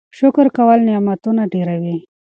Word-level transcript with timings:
شکر 0.17 0.47
کول 0.57 0.79
نعمتونه 0.89 1.41
ډیروي. 1.51 1.97